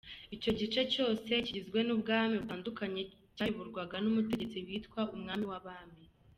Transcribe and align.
Icyo 0.35 0.51
gice 0.59 0.81
cyose 0.93 1.31
kigizwe 1.45 1.79
n’ubwami 1.83 2.33
butandukanye 2.41 3.01
cyayoborwaga 3.35 3.95
n’umutegetsi 4.03 4.57
witwa 4.67 5.01
‘Umwami 5.15 5.45
w’Abami’. 5.51 6.03